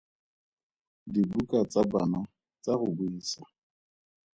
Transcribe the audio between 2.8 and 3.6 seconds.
buisa.